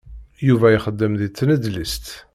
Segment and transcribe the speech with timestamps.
[0.47, 2.05] Yuba ixeddem di tnedlist.